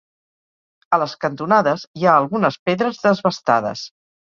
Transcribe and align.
A 0.97 0.99
les 1.03 1.13
cantonades 1.27 1.85
hi 2.01 2.09
ha 2.11 2.19
algunes 2.25 2.61
pedres 2.67 3.07
desbastades. 3.09 3.91